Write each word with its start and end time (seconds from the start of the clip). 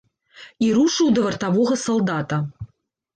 І 0.67 0.69
рушыў 0.77 1.11
да 1.17 1.21
вартавога 1.25 1.77
салдата. 1.85 2.41